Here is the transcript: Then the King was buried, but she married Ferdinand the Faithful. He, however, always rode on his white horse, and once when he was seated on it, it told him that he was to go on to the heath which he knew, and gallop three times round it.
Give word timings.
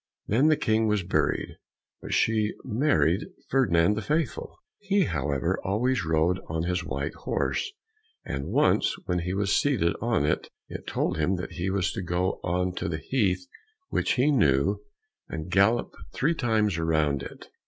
Then 0.25 0.47
the 0.47 0.57
King 0.57 0.87
was 0.87 1.03
buried, 1.03 1.57
but 2.01 2.11
she 2.11 2.55
married 2.63 3.21
Ferdinand 3.49 3.93
the 3.93 4.01
Faithful. 4.01 4.57
He, 4.79 5.03
however, 5.03 5.59
always 5.63 6.03
rode 6.03 6.39
on 6.47 6.63
his 6.63 6.83
white 6.83 7.13
horse, 7.13 7.71
and 8.25 8.47
once 8.47 8.95
when 9.05 9.19
he 9.19 9.35
was 9.35 9.55
seated 9.55 9.95
on 10.01 10.25
it, 10.25 10.49
it 10.67 10.87
told 10.87 11.19
him 11.19 11.35
that 11.35 11.51
he 11.51 11.69
was 11.69 11.91
to 11.91 12.01
go 12.01 12.39
on 12.43 12.73
to 12.77 12.89
the 12.89 12.97
heath 12.97 13.45
which 13.89 14.13
he 14.13 14.31
knew, 14.31 14.81
and 15.29 15.51
gallop 15.51 15.93
three 16.11 16.33
times 16.33 16.79
round 16.79 17.21
it. 17.21 17.49